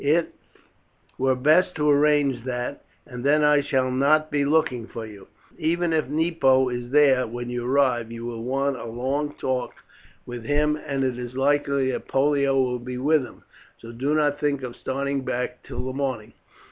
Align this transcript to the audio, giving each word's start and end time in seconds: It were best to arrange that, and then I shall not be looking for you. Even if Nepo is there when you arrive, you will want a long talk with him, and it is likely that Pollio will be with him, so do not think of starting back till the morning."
It 0.03 0.33
were 1.19 1.35
best 1.35 1.75
to 1.75 1.87
arrange 1.87 2.43
that, 2.45 2.83
and 3.05 3.23
then 3.23 3.43
I 3.43 3.61
shall 3.61 3.91
not 3.91 4.31
be 4.31 4.45
looking 4.45 4.87
for 4.87 5.05
you. 5.05 5.27
Even 5.59 5.93
if 5.93 6.07
Nepo 6.07 6.69
is 6.69 6.89
there 6.89 7.27
when 7.27 7.51
you 7.51 7.67
arrive, 7.67 8.11
you 8.11 8.25
will 8.25 8.41
want 8.41 8.77
a 8.77 8.85
long 8.85 9.35
talk 9.35 9.75
with 10.25 10.43
him, 10.43 10.75
and 10.75 11.03
it 11.03 11.19
is 11.19 11.35
likely 11.37 11.91
that 11.91 12.07
Pollio 12.07 12.55
will 12.59 12.79
be 12.79 12.97
with 12.97 13.23
him, 13.23 13.43
so 13.77 13.91
do 13.91 14.15
not 14.15 14.39
think 14.39 14.63
of 14.63 14.75
starting 14.75 15.21
back 15.23 15.61
till 15.61 15.85
the 15.85 15.93
morning." 15.93 16.33